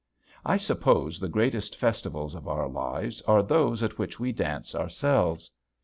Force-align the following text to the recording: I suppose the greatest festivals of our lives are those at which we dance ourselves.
I 0.43 0.57
suppose 0.57 1.19
the 1.19 1.29
greatest 1.29 1.75
festivals 1.77 2.33
of 2.33 2.47
our 2.47 2.67
lives 2.67 3.21
are 3.27 3.43
those 3.43 3.83
at 3.83 3.99
which 3.99 4.19
we 4.19 4.31
dance 4.31 4.73
ourselves. 4.73 5.51